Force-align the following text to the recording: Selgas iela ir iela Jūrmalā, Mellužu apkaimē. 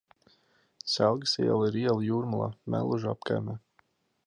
Selgas 0.93 1.33
iela 1.43 1.67
ir 1.69 1.77
iela 1.83 2.07
Jūrmalā, 2.07 2.49
Mellužu 2.77 3.13
apkaimē. 3.15 3.59